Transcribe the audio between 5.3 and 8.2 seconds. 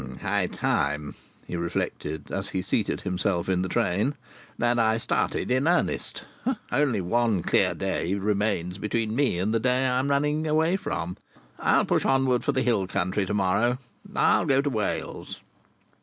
in earnest! Only one clear day